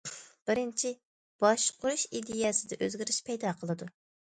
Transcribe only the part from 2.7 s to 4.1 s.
ئۆزگىرىش پەيدا قىلىدۇ.